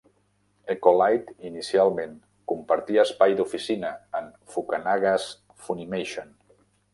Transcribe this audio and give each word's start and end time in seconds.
EchoLight 0.75 1.27
inicialment 1.49 2.15
compartia 2.53 3.03
espai 3.03 3.35
d'oficina 3.41 3.93
amb 4.21 4.51
Fukunaga's 4.55 5.29
Funimation. 5.67 6.35